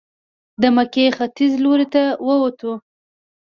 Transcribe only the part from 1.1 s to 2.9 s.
ختیځ لورته ووتو.